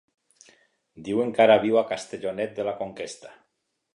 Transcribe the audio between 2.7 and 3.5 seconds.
la Conquesta.